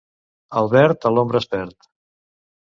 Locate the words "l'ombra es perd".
1.17-1.87